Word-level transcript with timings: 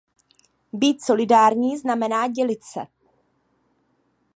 Být 0.73 1.01
solidární 1.03 1.77
znamená 1.77 2.27
dělit 2.27 2.63
se. 2.63 2.79